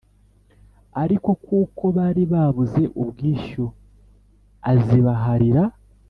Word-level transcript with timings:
Ariko 1.03 1.29
kuko 1.45 1.83
bari 1.97 2.23
babuze 2.33 2.81
ubwishyu 3.01 3.65
azibaharira 4.71 5.63